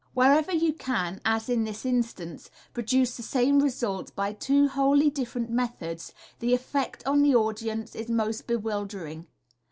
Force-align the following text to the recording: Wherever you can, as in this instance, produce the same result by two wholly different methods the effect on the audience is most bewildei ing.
Wherever 0.15 0.51
you 0.51 0.73
can, 0.73 1.21
as 1.23 1.47
in 1.47 1.63
this 1.63 1.85
instance, 1.85 2.49
produce 2.73 3.15
the 3.17 3.21
same 3.21 3.59
result 3.59 4.15
by 4.15 4.33
two 4.33 4.67
wholly 4.67 5.11
different 5.11 5.51
methods 5.51 6.11
the 6.39 6.55
effect 6.55 7.05
on 7.05 7.21
the 7.21 7.35
audience 7.35 7.93
is 7.93 8.09
most 8.09 8.47
bewildei 8.47 9.11
ing. 9.11 9.27